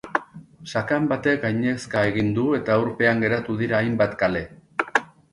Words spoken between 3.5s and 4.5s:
dira hainbat kale.